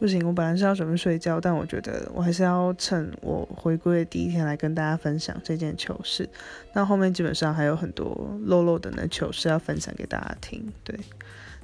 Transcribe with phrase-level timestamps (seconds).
[0.00, 6.26] 不行，我本来是要准备睡觉，但我觉得我还是要趁我回归的第一天来跟大家分享这件糗事。
[6.72, 10.66] 那后面基本上还有很多漏漏的那糗事要分享给大家听。
[10.82, 10.98] 对，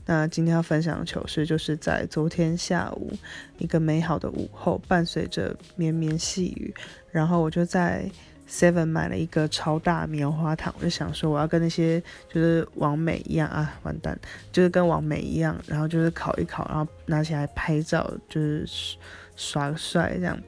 [0.05, 3.11] 那今天要分享的糗事就是在昨天下午
[3.57, 6.75] 一个美好的午后，伴随着绵绵细雨，
[7.11, 8.07] 然后我就在。
[8.49, 12.01] Seven 买了一个超大棉花糖，我就想说我要跟那些
[12.33, 14.19] 就是王美一样啊，完蛋，
[14.53, 18.67] 就是跟王美一样，然后就是烤一烤，然后拿起来拍照，就是
[19.35, 20.39] 耍个帅这样。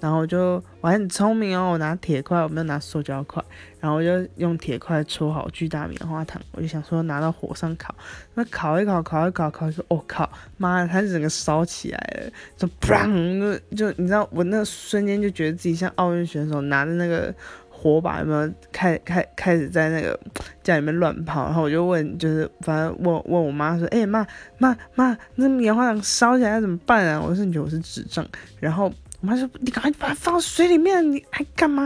[0.00, 3.42] 然后就我很聪明哦，我拿铁块，我没有拿塑胶块，
[3.80, 7.94] 然后我就用铁块戳好巨大棉花糖，我就想说拿到火上烤，
[8.34, 17.34] 那烤一烤，烤一烤，烤一烤，我靠，妈的，它整个烧起来了，就砰，就你知道，我那瞬间就觉得自己像奥运选手拿着那个
[17.84, 20.18] 火把，有没有开开开始在那个
[20.62, 24.26] 家里面乱跑，然后我就问，就是反正问问我妈说，哎妈
[24.58, 27.20] 妈妈，那棉花糖烧起来怎么办啊？
[27.20, 28.26] 我说你觉得我是智障，
[28.58, 28.90] 然后。
[29.20, 31.82] 我妈说：“你赶快把它放到水里面，你还干嘛？”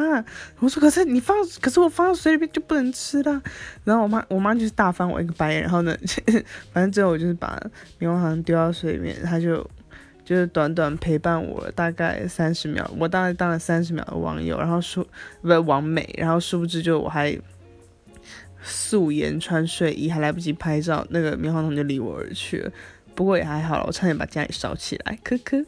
[0.59, 3.41] 我说：“可是你放，可是我放到水里面就不能吃了。”
[3.85, 5.63] 然后我妈，我妈就是大翻我一个白眼。
[5.63, 5.97] 然后呢，
[6.75, 7.57] 反正最后我就是把
[8.01, 9.65] 棉花糖丢到水里面，她就
[10.29, 12.87] 就是短短陪伴我大概三十秒。
[12.99, 15.03] 我当然当了三十秒的网友，然后说
[15.41, 17.35] 不是完美，然后殊不知就我还
[18.63, 22.71] 素颜穿睡衣，还来不及拍照，那个棉花糖就离我而去了。
[23.15, 25.65] 不过也还好了，我差点把家里烧起来，可可。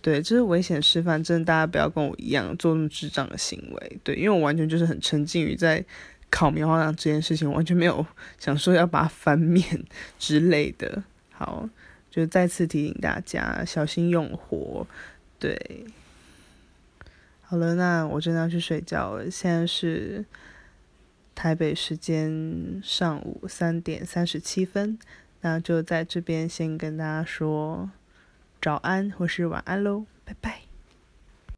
[0.00, 4.00] 对，这是危险示范，真的，大家不要跟我一样做那么智障的行为。
[4.04, 5.84] 对，因为我完全就是很沉浸于在
[6.30, 8.06] 烤棉花糖这件事情，完全没有
[8.38, 9.64] 想说要把它翻面
[10.16, 11.02] 之类的。
[11.32, 11.68] 好，
[12.18, 14.84] 就再次提醒大家小心用火。
[15.38, 15.86] 对，
[17.42, 19.30] 好了，那我真的要去睡觉了。
[19.30, 20.24] 现在是
[21.32, 24.98] 台北时间上午三点三十七分，
[25.42, 27.88] 那就在这边先跟大家说。
[28.60, 30.67] 早安，或是晚安喽，拜拜。